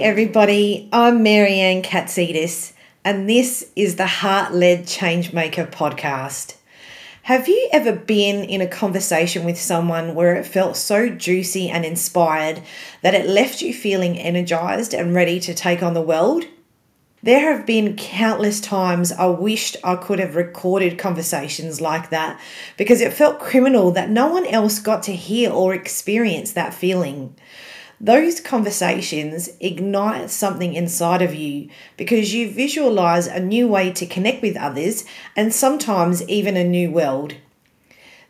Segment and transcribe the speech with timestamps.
[0.00, 2.72] Everybody, I'm Maryanne Katsidis,
[3.04, 6.54] and this is the Heart Led Changemaker podcast.
[7.22, 11.84] Have you ever been in a conversation with someone where it felt so juicy and
[11.84, 12.62] inspired
[13.02, 16.44] that it left you feeling energized and ready to take on the world?
[17.20, 22.40] There have been countless times I wished I could have recorded conversations like that
[22.76, 27.34] because it felt criminal that no one else got to hear or experience that feeling.
[28.00, 34.40] Those conversations ignite something inside of you because you visualize a new way to connect
[34.40, 37.34] with others and sometimes even a new world.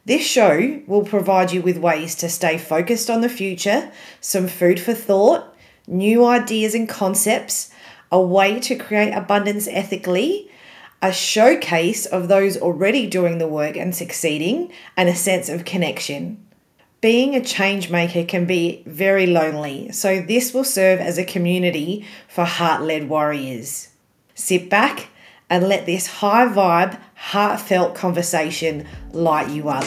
[0.07, 3.93] This show will provide you with ways to stay focused on the future,
[4.23, 5.55] some food for thought,
[5.87, 7.71] new ideas and concepts,
[8.11, 10.51] a way to create abundance ethically,
[11.03, 16.42] a showcase of those already doing the work and succeeding, and a sense of connection.
[17.01, 22.05] Being a change maker can be very lonely, so this will serve as a community
[22.27, 23.91] for heart led warriors.
[24.35, 25.07] Sit back
[25.49, 29.85] and let this high vibe, heartfelt conversation light you up.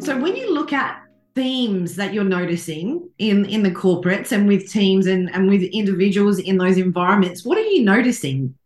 [0.00, 1.00] So, when you look at
[1.36, 6.40] themes that you're noticing in in the corporates and with teams and, and with individuals
[6.40, 8.56] in those environments, what are you noticing?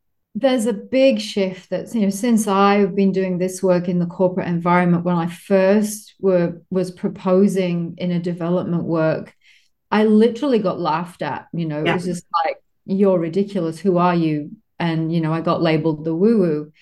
[0.41, 4.06] There's a big shift that you know since I've been doing this work in the
[4.06, 9.34] corporate environment when I first were was proposing in a development work
[9.91, 11.92] I literally got laughed at you know yeah.
[11.92, 13.78] it was just like you're ridiculous.
[13.78, 14.50] Who are you?
[14.78, 16.72] And you know I got labeled the woo woo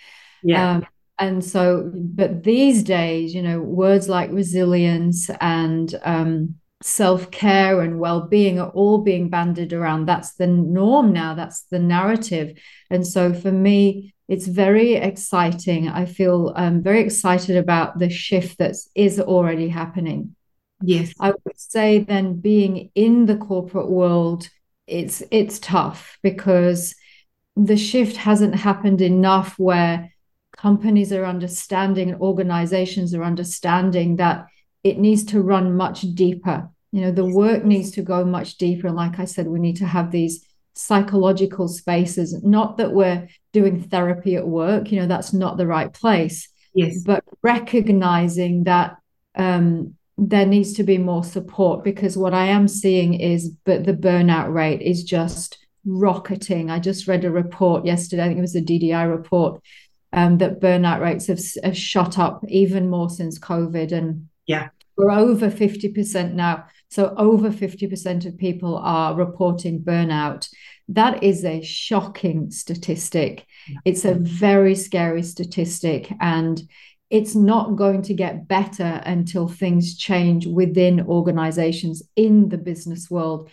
[0.43, 0.77] yeah.
[0.77, 0.87] Um,
[1.19, 8.59] and so but these days you know words like resilience and um, self-care and well-being
[8.61, 10.07] are all being bandied around.
[10.07, 11.35] That's the norm now.
[11.35, 12.59] That's the narrative.
[12.91, 15.89] And so for me it's very exciting.
[15.89, 20.35] I feel um, very excited about the shift that is already happening.
[20.83, 21.15] Yes.
[21.21, 24.49] I would say then being in the corporate world
[24.87, 26.95] it's it's tough because
[27.57, 30.13] the shift hasn't happened enough where
[30.57, 34.47] companies are understanding and organizations are understanding that
[34.87, 36.71] it needs to run much deeper.
[36.93, 38.87] You know, the work needs to go much deeper.
[38.87, 42.41] And like I said, we need to have these psychological spaces.
[42.45, 46.49] Not that we're doing therapy at work, you know, that's not the right place.
[46.73, 47.03] Yes.
[47.05, 48.97] But recognizing that
[49.35, 53.93] um, there needs to be more support because what I am seeing is but the
[53.93, 56.71] burnout rate is just rocketing.
[56.71, 59.61] I just read a report yesterday, I think it was a DDI report,
[60.13, 63.91] um, that burnout rates have, have shot up even more since COVID.
[63.93, 66.67] And yeah, we're over 50% now.
[66.89, 70.49] So, over 50% of people are reporting burnout.
[70.89, 73.45] That is a shocking statistic.
[73.85, 76.13] It's a very scary statistic.
[76.21, 76.63] And
[77.11, 83.51] it's not going to get better until things change within organizations in the business world.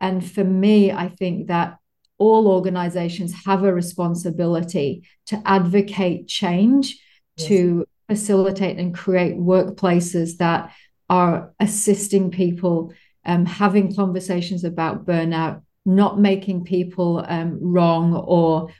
[0.00, 1.78] And for me, I think that
[2.18, 6.98] all organizations have a responsibility to advocate change,
[7.36, 7.48] yes.
[7.48, 10.72] to facilitate and create workplaces that
[11.08, 12.92] are assisting people
[13.24, 18.70] um, having conversations about burnout, not making people um, wrong or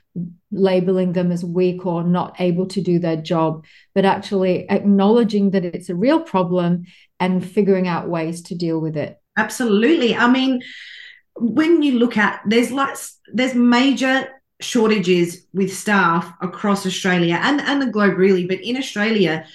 [0.51, 5.65] labeling them as weak or not able to do their job, but actually acknowledging that
[5.65, 6.85] it's a real problem
[7.19, 9.19] and figuring out ways to deal with it.
[9.37, 10.15] Absolutely.
[10.15, 10.61] I mean,
[11.35, 14.27] when you look at there's lots there's major
[14.59, 19.45] shortages with staff across Australia and, and the globe really, but in Australia,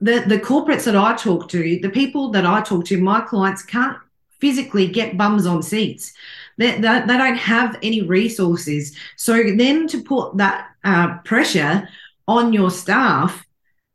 [0.00, 3.62] the the corporates that I talk to, the people that I talk to, my clients
[3.62, 3.96] can't
[4.38, 6.12] physically get bums on seats.
[6.58, 8.96] They, they, they don't have any resources.
[9.16, 11.88] So then to put that uh, pressure
[12.28, 13.46] on your staff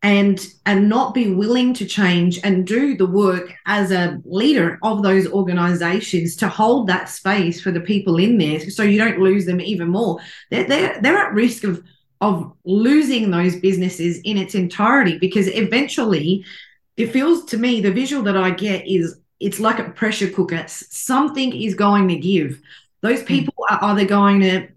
[0.04, 5.04] and and not be willing to change and do the work as a leader of
[5.04, 9.46] those organizations to hold that space for the people in there so you don't lose
[9.46, 11.84] them even more they're, they're, they're at risk of
[12.22, 16.46] of losing those businesses in its entirety because eventually
[16.96, 20.64] it feels to me the visual that I get is it's like a pressure cooker.
[20.68, 22.62] Something is going to give.
[23.02, 23.26] Those hmm.
[23.26, 24.68] people are either going to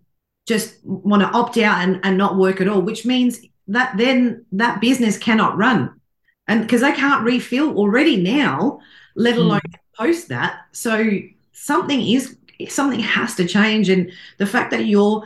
[0.46, 4.44] just want to opt out and, and not work at all, which means that then
[4.52, 6.00] that business cannot run.
[6.48, 8.80] And because they can't refill already now,
[9.14, 9.42] let hmm.
[9.42, 9.78] alone mm.
[9.96, 10.60] post that.
[10.72, 11.10] So
[11.52, 12.36] something is
[12.68, 13.90] something has to change.
[13.90, 15.24] And the fact that you're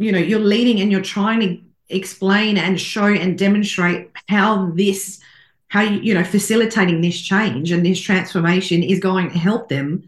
[0.00, 5.20] you know you're leading and you're trying to explain and show and demonstrate how this
[5.68, 10.04] how you you know facilitating this change and this transformation is going to help them.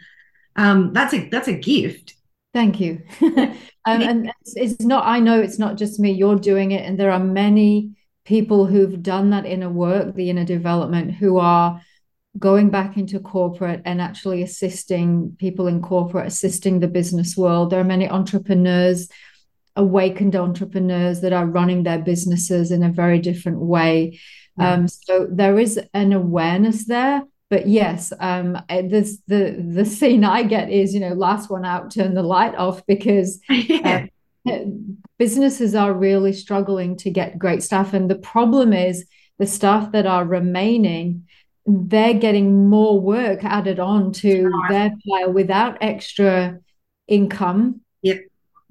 [0.57, 2.15] Um, that's a that's a gift.
[2.53, 3.03] Thank you.
[3.85, 6.97] Um, and it's, it's not i know it's not just me you're doing it and
[6.97, 11.83] there are many people who've done that inner work the inner development who are
[12.39, 17.71] going back into corporate and actually assisting people in corporate, assisting the business world.
[17.71, 19.09] There are many entrepreneurs,
[19.77, 24.19] awakened entrepreneurs that are running their businesses in a very different way.
[24.59, 24.73] Yeah.
[24.73, 27.23] Um, so there is an awareness there.
[27.49, 31.91] But yes, um, this the the scene I get is you know last one out,
[31.91, 34.07] turn the light off because yeah.
[34.51, 34.59] uh,
[35.19, 39.05] businesses are really struggling to get great staff, and the problem is
[39.39, 41.27] the staff that are remaining
[41.67, 46.59] they're getting more work added on to their pile without extra
[47.07, 47.81] income.
[48.03, 48.19] Yep.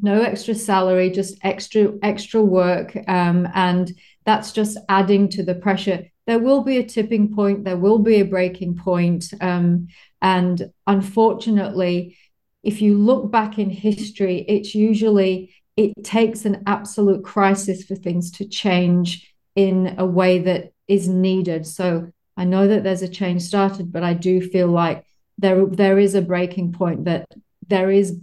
[0.01, 3.91] No extra salary, just extra extra work, um, and
[4.25, 6.07] that's just adding to the pressure.
[6.25, 7.63] There will be a tipping point.
[7.63, 9.87] There will be a breaking point, um,
[10.21, 12.17] and unfortunately,
[12.63, 18.31] if you look back in history, it's usually it takes an absolute crisis for things
[18.31, 21.65] to change in a way that is needed.
[21.65, 25.05] So I know that there's a change started, but I do feel like
[25.37, 27.27] there there is a breaking point that
[27.67, 28.19] there is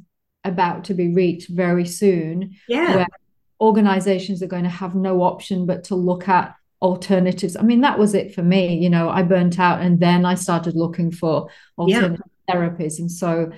[0.49, 2.57] about to be reached very soon.
[2.69, 2.97] Yeah.
[2.97, 3.07] Where
[3.61, 7.57] organizations are going to have no option but to look at alternatives.
[7.57, 8.79] I mean, that was it for me.
[8.79, 12.55] You know, I burnt out and then I started looking for alternative yeah.
[12.55, 12.99] therapies.
[12.99, 13.51] And so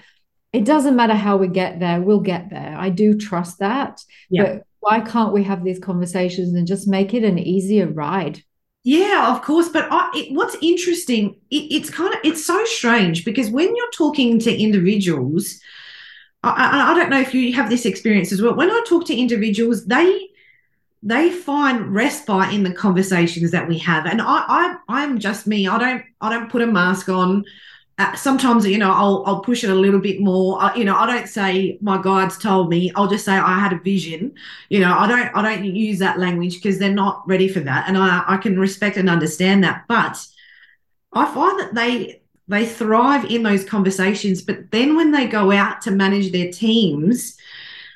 [0.53, 2.75] it doesn't matter how we get there, we'll get there.
[2.77, 4.03] I do trust that.
[4.31, 4.43] Yeah.
[4.43, 8.43] But why can't we have these conversations and just make it an easier ride?
[8.83, 9.69] Yeah, of course.
[9.69, 13.91] But I, it, what's interesting, it, it's kind of it's so strange because when you're
[13.93, 15.61] talking to individuals,
[16.43, 18.55] I, I, don't know if you have this experience as well.
[18.55, 20.29] When I talk to individuals, they
[21.03, 25.69] they find respite in the conversations that we have, and I, I I'm just me.
[25.69, 27.45] I don't I don't put a mask on
[28.01, 30.61] uh, sometimes you know I'll I'll push it a little bit more.
[30.61, 32.91] I, you know, I don't say my guides told me.
[32.97, 34.35] I'll just say I had a vision.
[34.71, 37.89] You know, I don't I don't use that language because they're not ready for that,
[37.89, 39.85] and I I can respect and understand that.
[39.87, 40.27] But
[41.13, 42.20] I find that they
[42.51, 47.37] they thrive in those conversations, but then when they go out to manage their teams,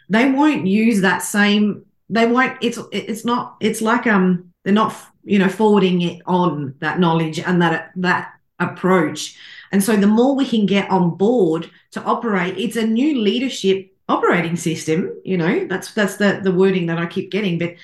[0.09, 1.85] they won't use that same.
[2.09, 2.57] They won't.
[2.63, 3.57] It's it's not.
[3.61, 8.33] It's like um they're not you know forwarding it on that knowledge and that that
[8.61, 9.37] approach
[9.75, 13.93] and so the more we can get on board to operate, it's a new leadership
[14.09, 15.13] operating system.
[15.25, 17.59] You know, that's that's the the wording that I keep getting.
[17.59, 17.75] But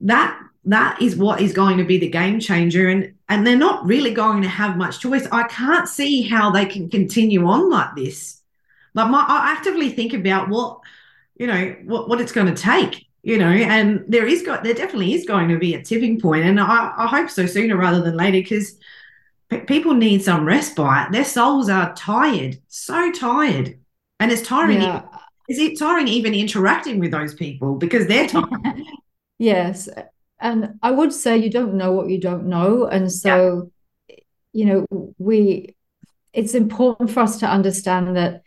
[0.00, 2.88] that that is what is going to be the game changer.
[2.88, 5.26] And and they're not really going to have much choice.
[5.32, 8.40] I can't see how they can continue on like this.
[8.94, 10.80] Like my, I actively think about what
[11.36, 14.74] you know what, what it's going to take you know and there is got there
[14.74, 18.02] definitely is going to be a tipping point and i, I hope so sooner rather
[18.02, 18.76] than later because
[19.66, 21.12] people need some respite.
[21.12, 23.78] Their souls are tired, so tired,
[24.20, 24.82] and it's tiring.
[24.82, 25.02] Yeah.
[25.48, 28.82] Is it tiring even interacting with those people because they're tired?
[29.38, 29.88] Yes,
[30.40, 33.70] and I would say you don't know what you don't know, and so
[34.08, 34.16] yeah.
[34.52, 35.76] you know we.
[36.32, 38.42] It's important for us to understand that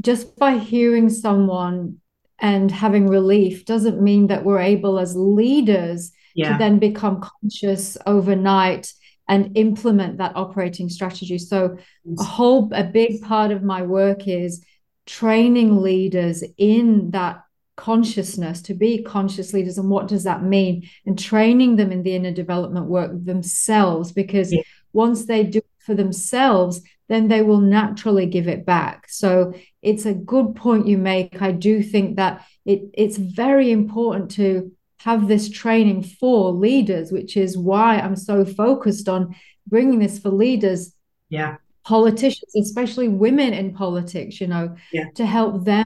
[0.00, 2.00] just by hearing someone
[2.38, 6.52] and having relief doesn't mean that we're able as leaders yeah.
[6.52, 8.92] to then become conscious overnight
[9.28, 11.38] and implement that operating strategy.
[11.38, 11.78] So
[12.18, 14.64] a whole a big part of my work is
[15.06, 17.43] training leaders in that
[17.76, 22.14] consciousness to be conscious leaders and what does that mean and training them in the
[22.14, 24.62] inner development work themselves because yeah.
[24.92, 30.06] once they do it for themselves then they will naturally give it back so it's
[30.06, 34.70] a good point you make i do think that it it's very important to
[35.04, 40.30] have this training for leaders, which is why I'm so focused on bringing this for
[40.30, 40.94] leaders.
[41.28, 41.56] Yeah.
[41.84, 45.10] Politicians, especially women in politics, you know, yeah.
[45.16, 45.84] to help them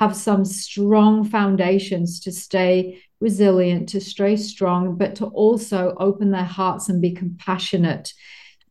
[0.00, 6.42] have some strong foundations to stay resilient, to stay strong, but to also open their
[6.42, 8.14] hearts and be compassionate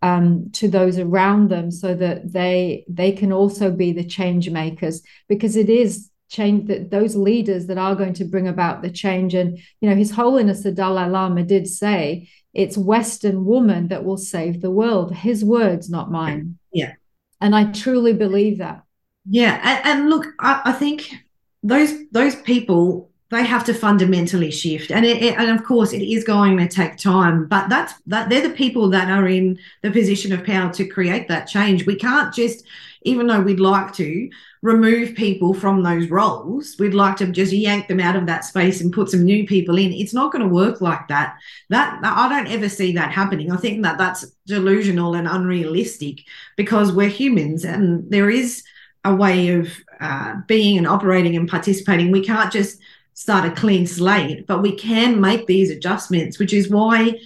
[0.01, 5.03] um, to those around them so that they they can also be the change makers.
[5.27, 9.35] Because it is change that those leaders that are going to bring about the change.
[9.35, 14.17] And you know his holiness the dalai lama did say it's western woman that will
[14.17, 15.13] save the world.
[15.13, 16.57] His words not mine.
[16.73, 16.93] Yeah.
[17.39, 18.83] And i truly believe that
[19.29, 21.13] yeah and, and look I, I, think
[21.63, 26.01] those those people they have to fundamentally shift and it, it, and of course it
[26.01, 29.91] is going to take time but that's that they're the people that are in the
[29.91, 32.65] position of power to create that change we can't just
[33.03, 34.29] even though we'd like to
[34.61, 36.75] remove people from those roles.
[36.79, 39.77] We'd like to just yank them out of that space and put some new people
[39.77, 39.93] in.
[39.93, 41.37] It's not going to work like that.
[41.69, 43.51] That I don't ever see that happening.
[43.51, 46.21] I think that that's delusional and unrealistic
[46.57, 48.63] because we're humans and there is
[49.05, 52.11] a way of uh, being and operating and participating.
[52.11, 52.79] We can't just
[53.13, 57.19] start a clean slate, but we can make these adjustments, which is why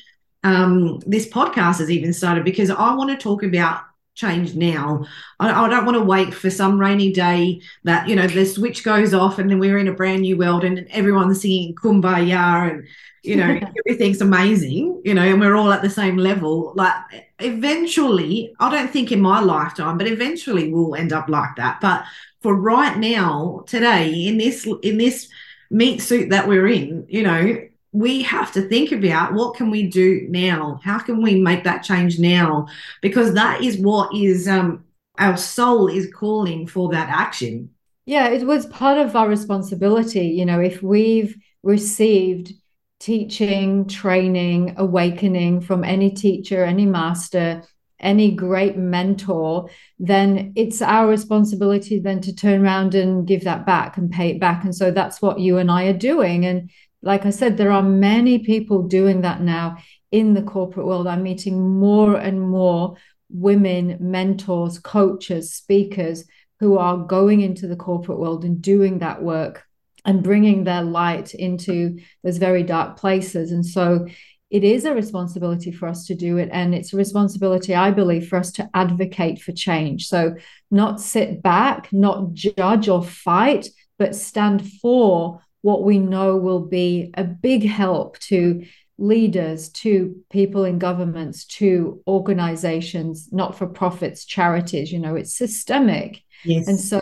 [0.44, 3.82] um, this podcast has even started because I want to talk about
[4.15, 5.05] change now.
[5.39, 8.84] I, I, don't want to wait for some rainy day that, you know, the switch
[8.84, 12.88] goes off and then we're in a brand new world and everyone's singing kumbaya and,
[13.24, 16.74] you know, everything's amazing, you know, and we're all at the same level.
[16.75, 16.96] Like
[17.39, 21.82] eventually, I don't think in my lifetime, but eventually we'll end up like that.
[21.82, 22.05] But
[22.41, 25.29] for right now, today, in this in this
[25.72, 27.58] meat suit that we're in, you know,
[27.93, 30.79] we have to think about what can we do now?
[30.83, 32.67] How can we make that change now?
[33.01, 34.83] Because that is what is um
[35.19, 37.69] our soul is calling for that action.
[38.05, 42.51] Yeah it was part of our responsibility you know if we've received
[43.00, 47.63] teaching training awakening from any teacher any master
[48.00, 53.97] any great mentor then it's our responsibility then to turn around and give that back
[53.97, 54.63] and pay it back.
[54.65, 56.45] And so that's what you and i are doing.
[56.45, 56.69] And
[57.03, 59.77] like I said, there are many people doing that now
[60.12, 61.05] in the corporate world.
[61.05, 62.95] I'm meeting more and more
[63.29, 66.24] women, mentors, coaches, speakers
[66.60, 69.65] who are going into the corporate world and doing that work
[70.05, 73.51] and bringing their light into those very dark places.
[73.51, 74.07] And so
[74.50, 76.50] it is a responsibility for us to do it.
[76.51, 80.07] And it's a responsibility, I believe, for us to advocate for change.
[80.07, 80.36] So
[80.72, 83.67] not sit back, not judge or fight,
[83.98, 88.65] but stand for what we know will be a big help to
[88.98, 94.91] leaders, to people in governments, to organizations, not for profits, charities.
[94.91, 96.22] You know, it's systemic.
[96.43, 96.67] Yes.
[96.67, 97.01] And so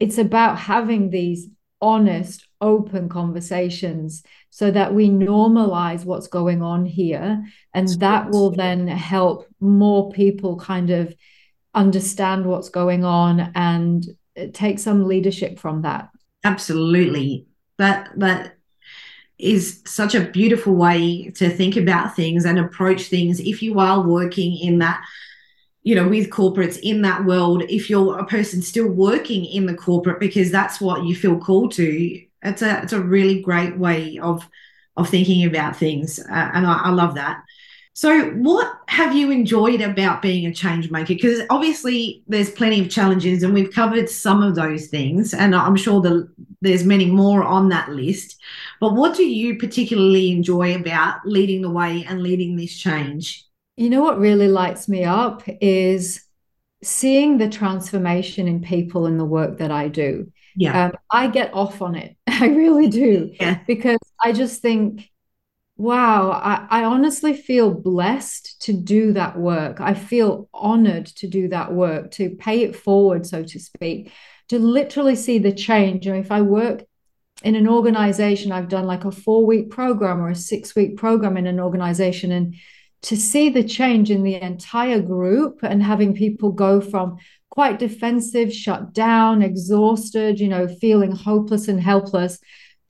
[0.00, 1.48] it's about having these
[1.82, 7.44] honest, open conversations so that we normalize what's going on here.
[7.74, 11.14] And that will then help more people kind of
[11.74, 14.06] understand what's going on and
[14.38, 16.08] uh, take some leadership from that.
[16.42, 17.46] Absolutely
[17.82, 18.56] that that
[19.38, 23.40] is such a beautiful way to think about things and approach things.
[23.40, 25.02] If you are working in that
[25.82, 29.74] you know with corporates in that world if you're a person still working in the
[29.74, 34.16] corporate because that's what you feel called to it's a it's a really great way
[34.18, 34.48] of
[34.96, 36.18] of thinking about things.
[36.18, 37.42] Uh, and I, I love that
[37.94, 41.12] so, what have you enjoyed about being a change maker?
[41.14, 45.76] Because obviously, there's plenty of challenges, and we've covered some of those things, and I'm
[45.76, 46.32] sure the,
[46.62, 48.40] there's many more on that list.
[48.80, 53.44] But what do you particularly enjoy about leading the way and leading this change?
[53.76, 56.24] You know what really lights me up is
[56.82, 60.32] seeing the transformation in people in the work that I do.
[60.56, 62.16] Yeah, um, I get off on it.
[62.26, 63.34] I really do.
[63.38, 65.11] Yeah, because I just think
[65.82, 69.80] wow, I, I honestly feel blessed to do that work.
[69.80, 74.12] I feel honored to do that work, to pay it forward, so to speak,
[74.48, 76.06] to literally see the change.
[76.06, 76.84] You know, if I work
[77.42, 81.36] in an organization, I've done like a four week program or a six week program
[81.36, 82.54] in an organization, and
[83.02, 87.18] to see the change in the entire group and having people go from
[87.50, 92.38] quite defensive, shut down, exhausted, you know, feeling hopeless and helpless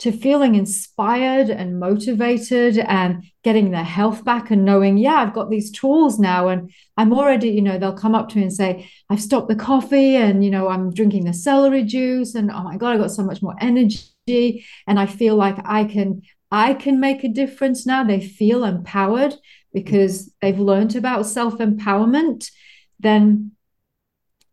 [0.02, 5.48] to feeling inspired and motivated and getting their health back and knowing, yeah, I've got
[5.48, 8.90] these tools now and I'm already, you know, they'll come up to me and say,
[9.08, 12.76] I've stopped the coffee and, you know, I'm drinking the celery juice and oh my
[12.76, 14.66] God, I got so much more energy.
[14.88, 18.02] And I feel like I can, I can make a difference now.
[18.02, 19.36] They feel empowered
[19.72, 22.50] because they've learned about self-empowerment.
[22.98, 23.52] Then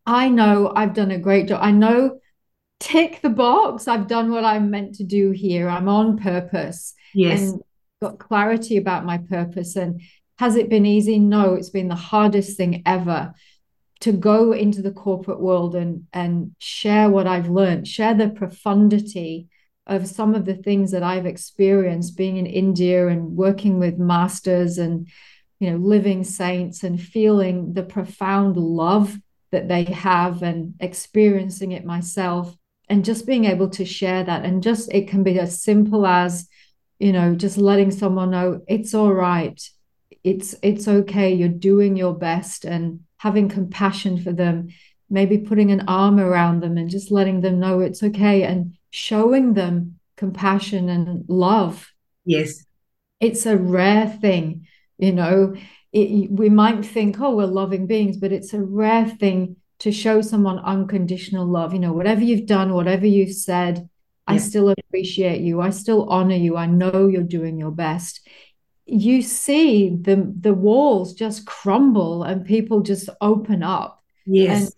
[0.05, 1.61] I know I've done a great job.
[1.63, 2.19] I know
[2.79, 3.87] tick the box.
[3.87, 5.69] I've done what I'm meant to do here.
[5.69, 6.93] I'm on purpose.
[7.13, 7.41] Yes.
[7.41, 7.61] And
[8.01, 9.75] got clarity about my purpose.
[9.75, 10.01] And
[10.37, 11.19] has it been easy?
[11.19, 13.33] No, it's been the hardest thing ever
[14.01, 19.49] to go into the corporate world and and share what I've learned, share the profundity
[19.85, 24.77] of some of the things that I've experienced being in India and working with masters
[24.77, 25.07] and
[25.59, 29.17] you know living saints and feeling the profound love
[29.51, 32.55] that they have and experiencing it myself
[32.89, 36.47] and just being able to share that and just it can be as simple as
[36.97, 39.61] you know just letting someone know it's all right.
[40.23, 41.33] It's it's okay.
[41.33, 44.69] You're doing your best and having compassion for them.
[45.09, 49.53] Maybe putting an arm around them and just letting them know it's okay and showing
[49.53, 51.91] them compassion and love.
[52.25, 52.65] Yes.
[53.19, 54.67] It's a rare thing
[54.99, 55.55] you know.
[55.91, 60.21] It, we might think oh we're loving beings but it's a rare thing to show
[60.21, 61.73] someone unconditional love.
[61.73, 64.35] You know, whatever you've done, whatever you've said, yeah.
[64.35, 65.61] I still appreciate you.
[65.61, 66.57] I still honor you.
[66.57, 68.27] I know you're doing your best.
[68.85, 74.03] You see the the walls just crumble and people just open up.
[74.25, 74.61] Yes.
[74.61, 74.73] And,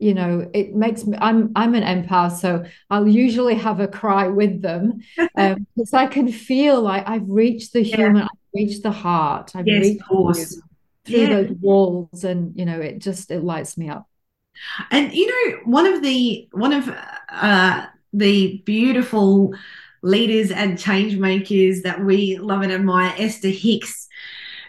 [0.00, 4.28] you know, it makes me I'm I'm an empath, so I'll usually have a cry
[4.28, 5.00] with them.
[5.36, 7.96] Um, because I can feel like I've reached the yeah.
[7.96, 10.02] human, I've reached the heart, I've yes, reached
[11.04, 11.28] through yeah.
[11.28, 14.08] those walls and you know it just it lights me up
[14.90, 16.88] and you know one of the one of
[17.30, 19.54] uh the beautiful
[20.02, 24.08] leaders and change makers that we love and admire esther hicks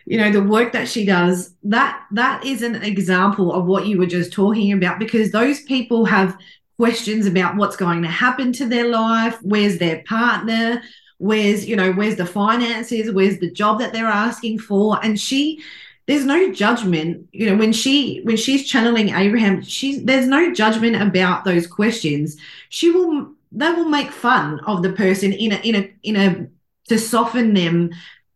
[0.05, 3.97] you know the work that she does that that is an example of what you
[3.97, 6.37] were just talking about because those people have
[6.77, 10.81] questions about what's going to happen to their life where's their partner
[11.17, 14.99] where's you know where's the finances where's the job that they're asking for.
[15.03, 15.61] And she
[16.07, 20.95] there's no judgment you know when she when she's channeling abraham she's there's no judgment
[21.01, 22.37] about those questions.
[22.69, 26.47] She will they will make fun of the person in a in a in a
[26.89, 27.91] to soften them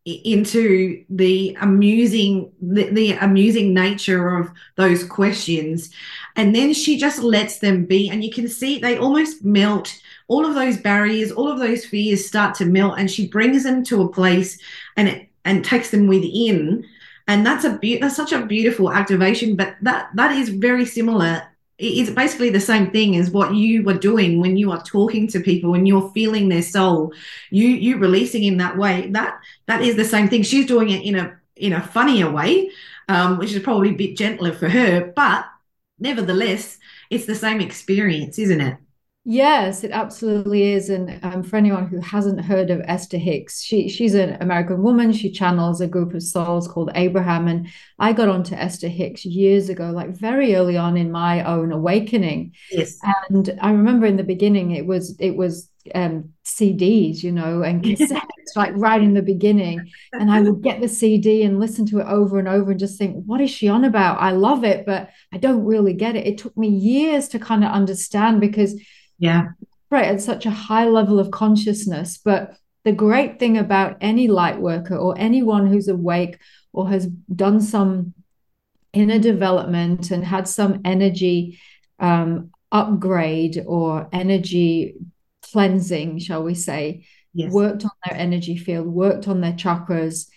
[0.06, 5.92] into the amusing the, the amusing nature of those questions.
[6.36, 9.94] And then she just lets them be and you can see they almost melt.
[10.28, 13.84] All of those barriers all of those fears start to melt and she brings them
[13.86, 14.60] to a place
[14.96, 16.86] and it and takes them within
[17.30, 21.44] and that's a be- that's such a beautiful activation but that that is very similar.
[21.78, 25.40] It's basically the same thing as what you were doing when you are talking to
[25.40, 27.14] people and you're feeling their soul.
[27.52, 30.44] You you releasing in that way that that is the same thing.
[30.44, 32.72] She's doing it in a in a funnier way
[33.10, 35.46] um, which is probably a bit gentler for her but
[36.00, 36.78] nevertheless
[37.10, 38.78] it's the same experience isn't it
[39.26, 40.90] Yes, it absolutely is.
[40.90, 45.12] And um, for anyone who hasn't heard of Esther Hicks, she she's an American woman.
[45.12, 47.48] She channels a group of souls called Abraham.
[47.48, 47.68] And
[48.00, 52.54] I got onto Esther Hicks years ago, like very early on in my own awakening.
[52.72, 52.98] Yes.
[53.30, 57.84] And I remember in the beginning it was it was um, CDs, you know, and
[57.84, 59.92] cassettes, like right in the beginning.
[60.14, 62.98] And I would get the CD and listen to it over and over and just
[62.98, 64.20] think, what is she on about?
[64.22, 66.26] I love it, but I don't really get it.
[66.26, 68.80] It took me years to kind of understand because
[69.20, 69.50] yeah.
[69.92, 70.06] Right.
[70.06, 72.18] At such a high level of consciousness.
[72.18, 76.40] But the great thing about any light worker or anyone who's awake
[76.74, 78.14] or has done some
[78.94, 81.60] inner development and had some energy
[82.00, 84.96] um, upgrade or energy
[85.42, 87.52] cleansing, shall we say, yes.
[87.52, 90.28] worked on their energy field, worked on their chakras,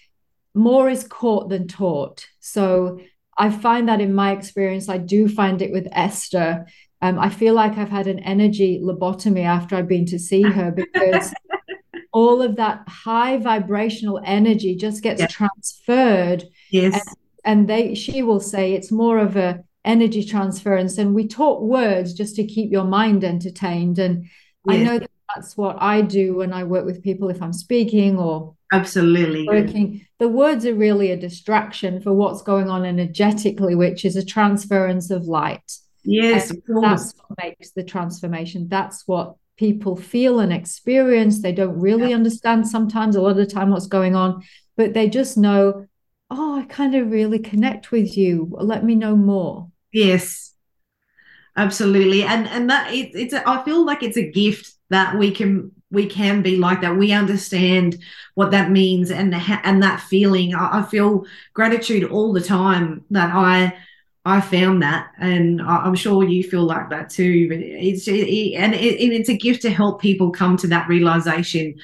[0.54, 2.26] more is caught than taught.
[2.40, 3.00] So
[3.36, 6.66] I find that in my experience, I do find it with Esther
[7.02, 10.70] um, I feel like I've had an energy lobotomy after I've been to see her
[10.70, 11.34] because
[12.12, 16.44] all of that high vibrational energy just gets transferred.
[16.70, 16.94] Yes.
[16.94, 20.96] And, and they she will say it's more of a energy transference.
[20.96, 23.98] And we talk words just to keep your mind entertained.
[23.98, 24.30] And yes.
[24.68, 28.16] I know that that's what I do when I work with people if I'm speaking
[28.16, 30.06] or absolutely working.
[30.20, 35.10] The words are really a distraction for what's going on energetically, which is a transference
[35.10, 35.78] of light.
[36.04, 38.68] Yes, that's what makes the transformation.
[38.68, 41.42] That's what people feel and experience.
[41.42, 42.16] They don't really yeah.
[42.16, 44.42] understand sometimes, a lot of the time, what's going on,
[44.76, 45.86] but they just know,
[46.30, 48.48] oh, I kind of really connect with you.
[48.58, 49.70] Let me know more.
[49.92, 50.54] Yes,
[51.56, 52.22] absolutely.
[52.22, 55.70] And and that it, it's a, I feel like it's a gift that we can
[55.90, 56.96] we can be like that.
[56.96, 57.98] We understand
[58.34, 60.54] what that means and the, and that feeling.
[60.54, 63.74] I, I feel gratitude all the time that I
[64.24, 67.48] I found that, and I'm sure you feel like that too.
[67.48, 71.74] But it's it, and it, it's a gift to help people come to that realization,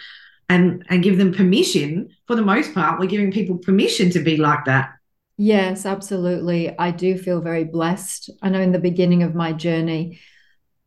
[0.48, 2.10] and and give them permission.
[2.26, 4.90] For the most part, we're giving people permission to be like that.
[5.36, 6.76] Yes, absolutely.
[6.78, 8.30] I do feel very blessed.
[8.42, 10.20] I know in the beginning of my journey,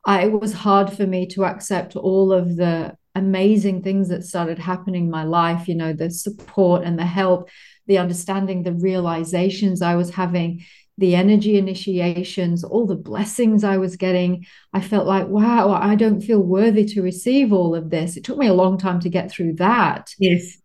[0.06, 4.60] I, it was hard for me to accept all of the amazing things that started
[4.60, 5.68] happening in my life.
[5.68, 7.50] You know, the support and the help,
[7.88, 10.66] the understanding, the realizations I was having
[11.02, 16.22] the energy initiations, all the blessings I was getting, I felt like, wow, I don't
[16.22, 18.16] feel worthy to receive all of this.
[18.16, 20.14] It took me a long time to get through that.
[20.20, 20.58] Yes.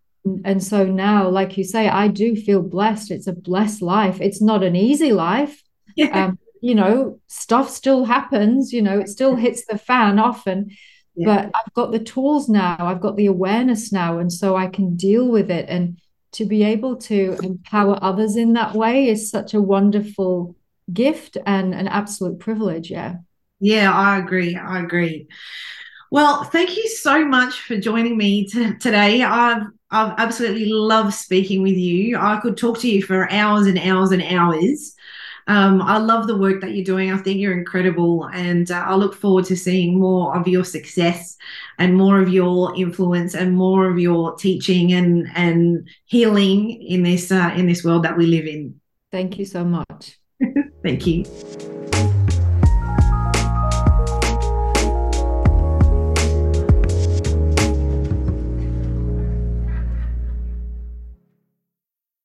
[0.45, 3.11] And so now, like you say, I do feel blessed.
[3.11, 4.21] It's a blessed life.
[4.21, 5.63] It's not an easy life.
[5.97, 6.27] Yeah.
[6.27, 10.71] Um, you know, stuff still happens, you know, it still hits the fan often.
[11.15, 11.27] Yeah.
[11.27, 14.19] But I've got the tools now, I've got the awareness now.
[14.19, 15.67] And so I can deal with it.
[15.69, 15.99] And
[16.37, 20.57] to be able to empower others in that way is such a wonderful
[20.93, 22.91] gift and an absolute privilege.
[22.91, 23.17] Yeah.
[23.61, 24.57] Yeah, I agree.
[24.57, 25.29] I agree.
[26.11, 29.23] Well, thank you so much for joining me t- today.
[29.23, 32.19] I've I've absolutely loved speaking with you.
[32.19, 34.95] I could talk to you for hours and hours and hours.
[35.49, 37.13] Um, I love the work that you're doing.
[37.13, 41.37] I think you're incredible, and uh, I look forward to seeing more of your success
[41.79, 47.31] and more of your influence and more of your teaching and and healing in this
[47.31, 48.81] uh, in this world that we live in.
[49.13, 50.19] Thank you so much.
[50.83, 51.25] Thank you.